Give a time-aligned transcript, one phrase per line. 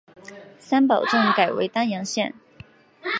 [0.57, 2.33] 三堡镇改为丹阳县。